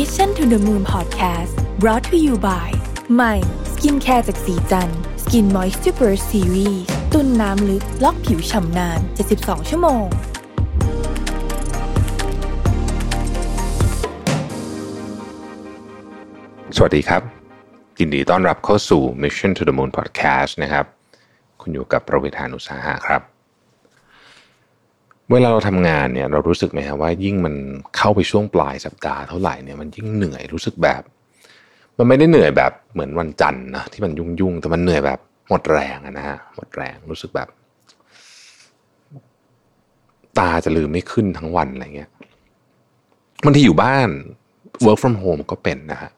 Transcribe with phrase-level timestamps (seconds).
[0.00, 2.68] Mission to the Moon Podcast brought to you by
[3.14, 3.34] ใหม่
[3.72, 4.88] สกินแคร์จากศรีจัน
[5.22, 6.82] ทร์ Skin Moisture Burst Series
[7.12, 9.00] ตุนน้ำลึกล็อกผิวฉ่ำนาน
[9.34, 10.04] 72 ชั่วโมง
[16.76, 17.22] สวัสดีครับ
[17.98, 20.86] ยินดีต้อนรับเข้าสู่ Mission to the Moon Podcast นะครับ
[21.60, 23.33] คุณอยู่กับรวิศ หาญอุตสาหะครับ
[25.32, 27.54] เวลาเราทำงานเนี่ยเรารู้สึกไหมครับว่ายิ่งมัน
[27.96, 31.02] เข้าไปช่วงปลายสัปดาห์เท่าไหร่เนี่ยมันยิ่งเหนื่อยรู้สึกแบบ
[31.98, 35.18] มันไม่ได้เหนื่อยแบบเหมือนวันจันทร์นะที่มันยุ่งๆแต่มันเหนื่อยแบบ
[35.48, 37.48] หมดแรงนะฮะหมดแรงรู้สึกแบบ
[40.38, 42.10] ตาจะลืมไม่ขึ้นทั้งวันอะไรเงี้ย
[43.44, 44.08] บางทีอยู่บ้าน
[44.84, 46.10] work from home ก็เป็นนะฮะ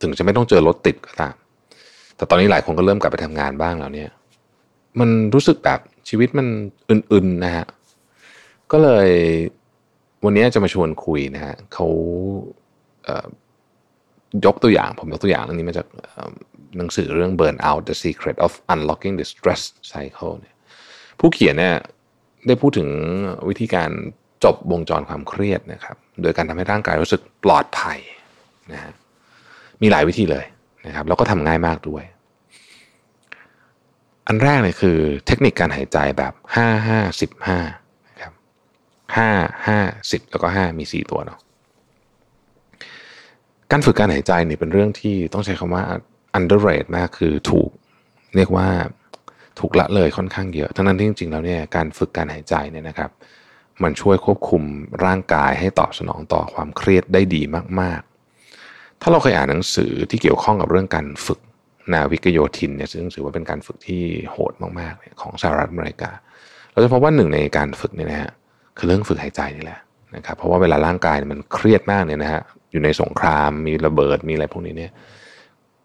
[0.00, 1.34] ถึงจะไม่ต้องเจอรถติดก็ตาม
[2.16, 4.10] แต่ตอนนี้หลายคนก็เริ่มกลับไปทำงานบ้างแล้วเนี่ย
[5.00, 6.46] มันรู้สึกแบบชีวิตมัน
[6.90, 7.66] อื่นๆนะฮะ
[8.72, 9.08] ก็เลย
[10.24, 11.86] วันนี้จะมาชวนคุยนะฮะเขา
[14.44, 15.86] ยกตัวอย่างผมยกตัวอย่างเรื่องนี้มาจาก
[16.76, 20.56] หนังสือเรื่อง Burn Out The Secret of Unlocking the Stress Cycle เนี่ย
[21.20, 21.76] ผู้เขียนเนี่ย
[22.46, 22.88] ได้พูดถึง
[23.48, 23.90] วิธีการ
[24.44, 27.98] จบวงจรความเครียดนะครับ โดยการทำให้ร่างกายรู้สึกปลอดภัย
[28.72, 28.92] นะฮะ
[29.82, 30.44] มีหลายวิธีเลย
[30.86, 32.04] นะครับ แล้วก็ทำง่ายมากด้วย
[34.26, 37.81] อันแรกเลยคือเทคนิคการหายใจแบบ 5 5 15
[39.16, 39.30] ห้า
[39.66, 39.78] ห้า
[40.10, 41.38] สิบแล้วก็ห้ามีสี่ตัวเนาะ
[43.70, 45.82] การฝึกการหายใจเนี่ยเป็นเรื่องที่ต้องใช้คำว่า
[46.38, 47.70] underrate มากคือถูก
[48.36, 48.68] เรียกว่า
[49.60, 53.10] ถูกละเลยค่อนข้างเยอะ ทั้งนั้นที่จริง ๆ แล้วเนี่ยการฝึกการหายใจเนี่ยนะครับ
[53.82, 54.62] มันช่วยควบคุม
[55.04, 57.42] ร่างกายให้ตอบสนองต่อความเครียดได้ดี
[57.80, 58.00] มาก
[58.50, 61.40] ๆ ถ้าเราเคยอ่านหนังสือที่เกี่ยวข้องกับเรื่องการฝึก
[61.92, 66.10] นาวิกโยธินเนี่ยซึ่งถือว่าเป็นการฝึกที่โหดมากๆของสหรัฐอเมริกา
[66.72, 68.30] เราจะพบว่าหนึ่งในการฝึกเนี่ยนะฮะ
[68.76, 69.80] คือเรื่องฝึกหายใจนี่แหละ
[70.16, 74.92] นะครับเพราะว่าเวลาร่างกายมันเครียดมากเนี่ยนะฮะอยู่ในสงครามมีระเบิดมีอะไรพวกนี้เนี่ย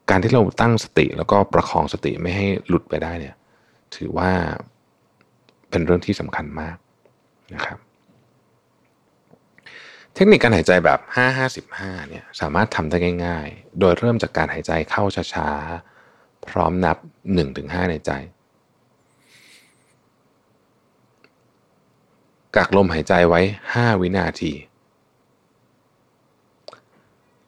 [0.09, 3.35] การที่เราตั้งสติแล้วก็ประคองสติไม่ให้หลุดไปได้เนี่ย
[3.95, 4.31] ถือว่า
[5.69, 6.77] เป็นเรื่องที่สำคัญมาก
[7.53, 7.79] นะครับ
[10.13, 11.39] เทคนิคการหายใจแบบ 5 5
[11.79, 15.03] 5เนี่ยสามารถทำได้ง่าย ๆ โดยเริ่มจากการหายใจเข้า
[15.33, 16.97] ช้าๆ พร้อมนับ
[17.43, 18.11] 1-5 ในใจ
[22.57, 23.41] กักลมหายใจไว้
[23.71, 24.51] 5 วินาที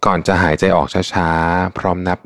[0.06, 2.20] ก่อนจะหายใจออกช้าๆ พร้อมนับ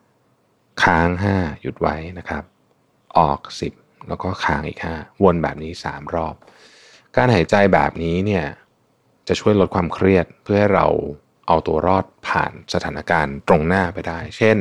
[0.00, 2.44] 5ค้าง5หยุดไว้นะครับ
[3.18, 3.40] ออก
[3.74, 6.34] 10แล้วก็ค้างอีก5วนแบบนี้3รอบ
[7.16, 8.44] การหายใจแบบนี้เนี่ย
[9.28, 10.86] จะช่วยลดความเครียดเพื่อให้เรา
[11.46, 14.58] เอาตัวรอดผ่านสถานการณ์ตรงหน้าไปได้ เช่น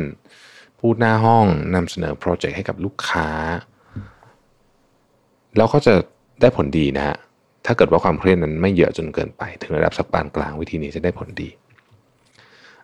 [0.80, 1.46] พูดหน้าห้อง
[1.76, 3.28] นำเสนอโปรเจกต์ให้กับลูกค้า
[5.58, 5.94] แล้วก็จะ
[6.42, 7.18] ได้ผลดีนะฮะ
[7.66, 11.50] ถ้าเกิดว่าความเครียดนั้นไม่เยอะจนเกินไป ถึงระดับสักปานกลางวิธีนี้จะได้ผลดี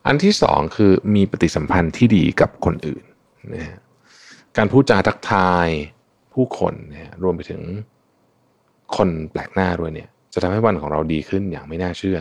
[0.07, 3.03] อันที่สองคือมีปฏิสัมพันธ์ที่ดีกับคนอื่น
[3.53, 3.77] นะฮะ
[4.57, 5.67] การพูดจาทักทาย
[6.33, 7.61] ผู้คนนี่ยรวมไปถึง
[8.97, 12.19] คนแปลกหน้าด้วยเนี่ย จะทำให้วันของเราดีขึ้นอย่างไม่น่าเชื่อ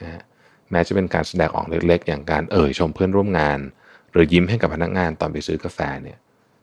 [0.00, 0.22] นะฮะ
[0.70, 3.58] แม้จะเป็นการแสดงออกเล็กๆ อย่างการเอ่ยชมเพื่อนร่วมงาน
[4.12, 6.18] หรือยิ้มให้กับพนักงานตอนไปซื้อกาแฟเนี่ย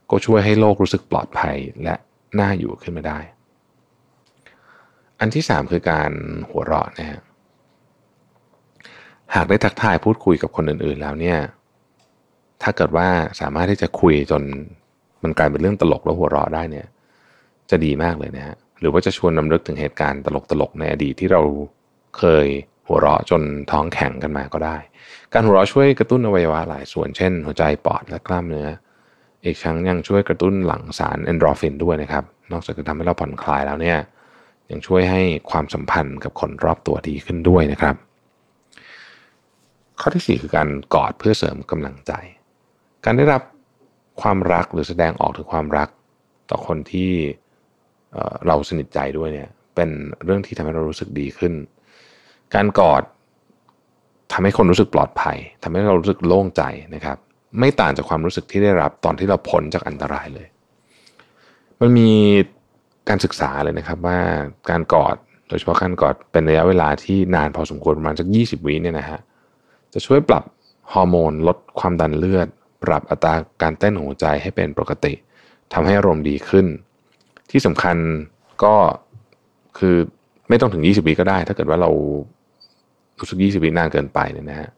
[0.10, 1.96] ก็ช่วยให้โลกรู้สึกปลอดภัยและ
[2.40, 3.20] น่าอยู่ขึ้นมาได้
[5.20, 6.12] อันที่สามคือการ
[6.50, 7.20] หัวเราะนะฮะ
[9.36, 11.38] หากได้ทักทายพูดคุยกับคนอื่นๆแล้วเนี่ย
[12.62, 13.08] ถ้าเกิดว่า
[13.42, 14.42] สามารถที่จะคุยจน
[15.24, 16.88] มันกลายเป็นเรื่องตลกแล้วหัวเราะได้เนี่ย
[17.70, 20.28] จะดีมากเลยนะฮะหรือว่าจะชวนนำลึกถึงเหตุการณ์ต
[20.62, 21.42] ลกๆในอดีตที่เรา
[22.18, 22.48] เคย
[22.88, 23.42] หัวเราะจน
[23.72, 24.78] ท้องแข็งกันมาก็ได้
[25.34, 28.68] การหัวเราะช่วยกระตุ้นอวัยวะหลายส่วนเช่น หัวใจปอดและกล้ามเนื้อ
[29.46, 33.98] อีกทั้งยังช่วยกระตุ้นหลั่งสารเอนโดรฟินด้วยนะครับ นอกจากจะทำให้เราผ่อนคลายแล้วเนี่ย
[34.72, 35.22] ยังช่วยให้
[35.52, 37.96] ความสัมพันธ์กับคนรอบตัวดีขึ้นด้วยนะครับ
[40.02, 42.12] ข้อที่ 4 คือการกอดเพื่อเสริมกำลังใจ
[43.06, 43.42] การได้รับ
[44.22, 45.90] ความรักหรือแสดงออกถึงความรัก
[46.50, 47.12] ต่อคนที่
[48.48, 49.90] เราสนิทใจด้วยเนี่ยเป็น
[50.26, 51.54] เรื่องที่ทำให้เรารู้สึกดีขึ้น
[52.56, 53.04] การกอด
[54.34, 56.64] ทำให้คนรู้สึกปลอดภัยทำให้เรารู้สึกโล่งใจ
[56.96, 57.18] นะครับ
[57.60, 60.48] ไม่ต่างจากความรู้สึกที่ได้รับตอนที่เราพ้นจากอันตรายเลย
[61.80, 62.10] มันมี
[63.10, 64.20] การศึกษาเลยนะครับว่า
[64.70, 65.16] การกอด
[65.48, 69.20] โดยเฉพาะการกอดเป็นระยะเวลาที่นานพอสมควรประมาณสัก 20 วิเนี่ยนะฮะ
[69.94, 70.44] จะช่วยปรับ
[70.94, 72.48] ฮอร์โมนลดความดันเลือด
[72.84, 75.14] ปรับอัตราการเต้นหัวใจให้เป็นปกติ
[75.74, 76.66] ทำให้อารมณ์ดีขึ้น
[77.52, 77.98] ที่สำคัญ
[78.64, 78.76] ก็
[79.78, 79.96] คือ
[80.50, 81.90] ไม่ต้องถึง 20วิก็ได้ ถ้าเกิดว่าเรา
[83.20, 84.70] รู้สึก 20วินานเกินไปเนี่ยนะฮะ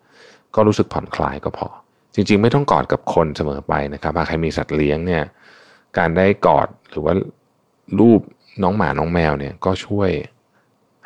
[0.55, 1.67] ก็รู้สึกผ่อนคลายก็พอ
[2.13, 5.23] จริง ๆ ไม่ต้องกอดกับคนเสมอไปนะครับหากใครมีสัตว์เลี้ยงเนี่ย
[5.97, 7.13] การได้กอดหรือว่า
[7.99, 8.21] รูป
[8.63, 10.09] น้องหมาน้องแมวเนี่ยก็ช่วย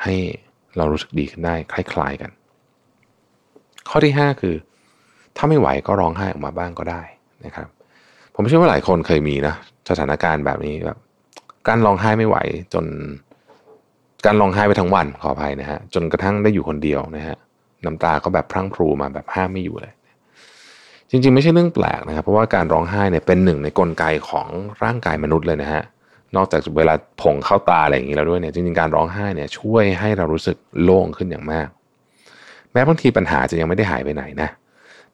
[0.03, 0.15] ให้
[0.77, 2.31] เรารู้สึกดีขึ้นได้คล้าย ๆกัน
[3.89, 4.55] ข้อที่ 5 คือ
[5.37, 7.01] ถ้าไม่ไหวก็ร้องไห้ออกมาบ้างก็ได้
[7.45, 7.67] นะครับ
[8.35, 9.55] ผมเชื่อว่าหลายคนเคยมีนะ
[9.89, 10.97] สถานการณ์แบบนี้แบบ
[11.67, 12.37] การร้องไห้ไม่ไหว
[12.73, 12.85] จน
[14.25, 17.37] การร้องไห้ไปทั้งวันขออภัยนะฮะจนกระทั่งได้อยู่คนเดียวนะฮะ
[17.85, 19.93] น้ำตาก็แบบพรั่งพรูมาแบบห้ามไม่อยู่เลย
[21.09, 24.47] จริงๆ ไม่ใช่เรื่องแปลกนะครับ เพราะว่าการร้องไห้เนี่ยเป็นหนึ่งในกลไกของ
[24.83, 25.83] ร่างกายมนุษย์เลยนะฮะ
[26.35, 31.67] นอกจากเวลาผงเข้าตาอะไรอย่างนี้แล้วด้วยเนี่ยจริงๆการร้องไห้เนี่ยช่วยให้เรารู้สึกโล่งขึ้นอย่างมาก
[32.73, 34.49] แม้บางทีปัญหาจะยังไม่ได้หายไปไหนนะ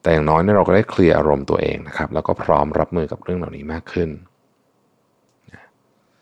[0.02, 4.10] แต่อย่างน้อยเนี่ยเราก็ได้เคลียร์อารมณ์ตัวเองนะครับ แล้วก็พร้อมรับมือกับเรื่องเหล่านี้มากขึ้น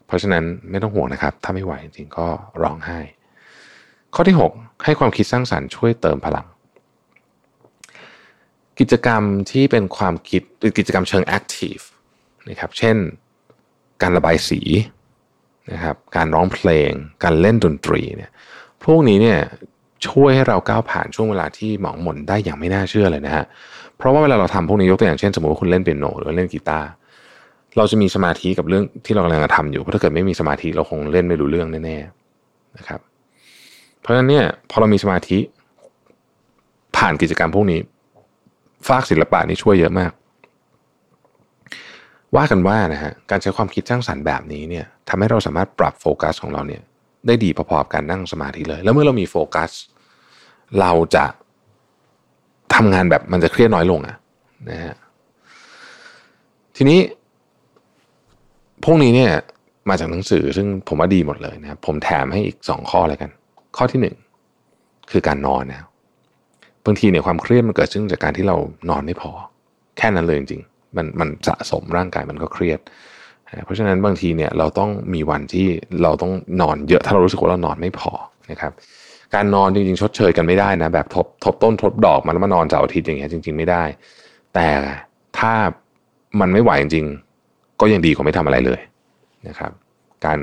[0.06, 2.26] เพราะฉะนั้นไม่ต้องห่วงนะครับ ถ้าไม่ไหวจริงๆก็
[2.62, 3.00] ร้องไห้
[4.14, 6.46] ข้อที่ 6 ให้ความคิดสร้างสรรค์ช่วยเติมพลัง
[8.78, 11.76] กิจกรรมที่เป็นความคิดหรือกิจกรรมเชิงแอคทีฟ
[12.48, 12.96] นะครับ เช่น
[14.02, 14.60] การระบายสี
[15.72, 16.90] นะครับ การร้องเพลง
[17.24, 18.30] การเล่นดนตรีเนี่ย
[18.84, 19.40] พวกนี้เนี่ย
[20.08, 23.44] ช่วยให้เราก้าวผ่านช่วงเวลาที่หมองหม่นได้อย่างไม่น่าเชื่อเลยนะฮะ
[23.98, 26.88] เพราะว่าเวลาเราทำพวกนี้ยกตัวอย่างเช่นสมมติว่าคุณเล่นเปียโนหรือเล่นกีตาร์
[27.76, 33.00] เราจะมีสมาธิกับเรื่องที่เรากำลังทำอยู่เพราะถ้าเกิดไม่มีสมาธิเราคงเล่นไม่รู้เรื่องแน่ๆนะครับ
[34.00, 35.38] เพราะฉะนั้นเนี่ยพอเรามีสมาธิ
[36.96, 37.80] ผ่านกิจกรรมพวกนี้
[38.86, 40.12] ฟากศิลปะนี่ช่วยเยอะมาก
[42.36, 46.82] ว่ากันว่านะฮะการใช้ความคิดสร้างสรรค์แบบนี้เนี่ยทำให้เราสามารถปรับโฟกัสของเราเนี่ย
[47.26, 49.70] ได้ดีพอๆกับการนั่งสมาธิเลย แล้วเมื่อเรามีโฟกัส
[50.80, 51.24] เราจะ
[52.74, 54.16] ทำงานแบบมันจะเครียดน้อยลงอะ
[54.70, 54.94] นะฮะ
[56.76, 57.00] ทีนี้
[58.84, 59.32] พวกนี้เนี่ย
[59.88, 63.30] มาจากหนังสือซึ่งผมว่าดีหมดเลยนะผมแถมให้อีกสองข้อเลยกัน
[63.76, 64.16] ข้อที่หนึ่ง
[65.10, 65.86] คือการนอนนะ
[66.86, 68.56] บางทีเนี่ยความเครียดมันเกิดขึ้นจากการที่เรา
[68.90, 69.30] นอนไม่พอ
[69.98, 70.62] แค่นั้นเลยจริง
[70.96, 72.80] มันมันสะสมร่างกายมันก็เครียด
[73.64, 75.66] เพราะฉะนั้นบางทีเนี่ยเราต้องมีวันที่
[76.02, 78.10] เราต้องนอนเยอะถ้าเรารู้สึกว่าเรานอนไม่พอ
[78.50, 78.72] นะครับ
[79.34, 83.82] การนอนจริงๆ ชดเชยกันไม่ได้นะ แบบทบทบต้นทบดอกมันมานอนเสาร์อาทิตย์อย่างเงี้ยจริง ๆไม่ได้
[84.54, 84.68] แต่
[85.38, 85.52] ถ้า
[86.40, 88.80] มันไม่ไหวจริงๆ ก็ยังดีกว่าไม่ทำอะไรเลย
[89.48, 89.72] นะครับ
[90.24, 90.38] การ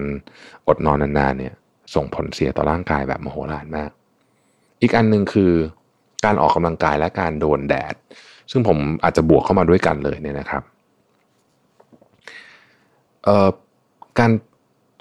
[0.67, 1.53] อดนอนนานๆเนี่ย
[1.95, 3.89] ส่งผลเสียต่อร่างกายแบบมโหฬารมาก
[4.81, 5.51] อีกอันหนึ่งคือ
[6.25, 7.95] การออกกำลังกายและการโดนแดด
[8.51, 10.63] ซึ่งผมอาจจะบวกเข้ามาด้วยกันเลยเนี่ยนะครับ
[13.23, 13.49] เอ่อ
[14.19, 14.31] การ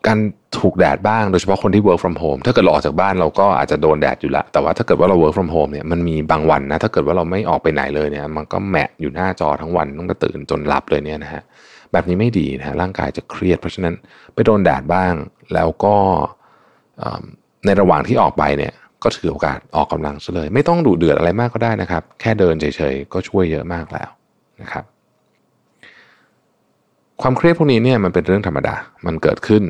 [0.06, 0.18] การ
[0.58, 11.42] ถูกแดดบ้างโดยเฉพาะคนที่ work from home ถ้าเกิดเราออกจากบ้านเราก็อาจจะโดนแดดอยู่ละแต่ว่าถ้าเกิดว่าเรา work from home เนี่ยมันมีบางวันนะถ้าเกิดว่าเราไม่ออกไปไหนเลยเนี่ย มันก็แมะอยู่หน้าจอทั้งวันต้องไปตื่นจนหลับเลยเนี่ยนะฮะ
[11.92, 13.94] แบบนี้ไม่ดีนะฮะร่างกายจะเครียด เพราะฉะนั้น
[14.34, 15.12] ไปโดนแดดบ้าง
[15.54, 15.94] แล้วก็
[17.66, 24.08] ในระหว่างที่ออกไปเนี่ย ก็ถือโอกาสออกกำลังซะเลย ไม่ต้องดุเดือดอะไรมากก็ได้นะครับ แค่เดินเฉยๆก็ช่วยเยอะมากแล้ว
[24.62, 24.84] นะครับ
[27.22, 28.74] ความเครียดพวกนี้เนี่ยมันเป็นเรื่องธรรมดา
[29.06, 29.62] มันเกิดขึ้น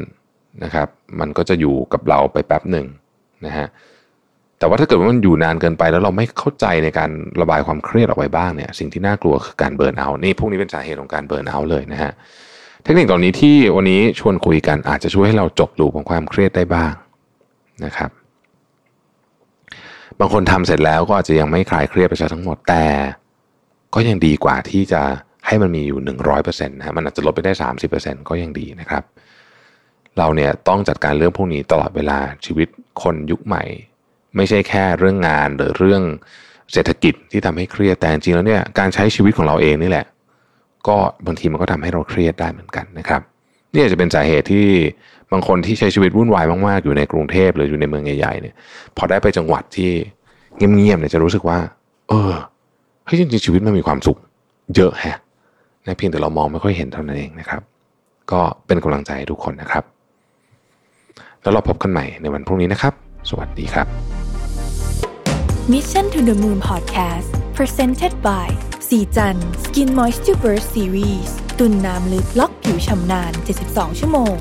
[0.65, 0.89] นะครับ
[1.21, 2.87] มันก็จะอยู่กับเราไปแป๊บหนึ่ง
[3.47, 3.67] นะฮะ
[4.59, 7.11] แต่ว่าถ้าเกิดว่ามันอยู่นานเกินไปแล้วเราไม่เข้าใจในการ
[7.41, 12.13] ระบายความเครียดออกไปบ้างเนี่ยสิ่งที่น่ากลัวคือการเบิร์นเอาท์นี่พวกนี้เป็นสาเหตุของการเบิร์นเอาท์เลยนะฮะ
[12.85, 16.93] เทคนิคตอนนี้ที่วันนี้ชวนคุยกันอาจจะช่วยให้เราจบลูปของความเครียดได้บ้าง
[17.85, 18.11] นะครับ
[20.19, 22.85] บางคนทำเสร็จแล้วก็อาจจะยังไม่คลายเครียดไปซะทั้งหมดแต่
[23.95, 25.03] ก็ยังดีกว่าที่จะ
[25.47, 26.01] ให้มันมีอยู่
[26.37, 27.53] 100%นะมันอาจจะลดไปได้
[27.91, 32.69] 30%ก็ยังดีนะครับเเราเนี่ยต้องจัดการเรื่องพวกนี้ตลอดเวลาชีวิต
[33.03, 33.63] คนยุคใหม่
[34.37, 36.03] ไม่ใช่แค่เรื่องงานหรือเรื่อง
[36.73, 40.07] เศรษฐกิจที่ทำให้เครียดแต่จริงแล้วเนี่ยการใช้ชีวิตของเราเองนี่แหละ
[40.89, 43.21] ก็บางทีมันก็ทำให้เราเครียดได้เหมือนกันนะครับ
[43.73, 44.67] นี่อาจจะเป็นสาเหตุที่
[45.33, 48.55] บางคนที่ใช้ชีวิตวุ่นวายมากๆอยู่ในกรุงเทพหรืออยู่ในเมืองใหญ่ๆเนี่ย
[48.97, 49.91] พอได้ไปจังหวัดที่
[50.57, 51.59] เงียบๆเนี่ยจะรู้สึกว่า
[52.09, 52.33] เออ
[53.05, 54.19] เฮ้ยจริงๆชีวิตมันมีความสุข
[54.77, 55.19] เยอะแฮะ
[55.87, 57.63] นะเพียงแต่เรามองไม่ค่อยเห็นเท่านั้นเองนะครับ
[58.33, 59.85] ก็เป็นกำลังใจให้ทุกคนนะครับ
[61.43, 62.93] แล้วเราพบกันใหม่ในวันพรุ่งนี้นะครับ
[63.31, 63.87] สวัสดีครับ
[65.73, 68.49] Mission to the Moon Podcast Presented by
[68.89, 73.33] สีจัน Skin Moisture Burst Series ตุ่นน้ำลึกล็อกผิวชำนาน
[73.67, 74.37] 72 ชั่วโมง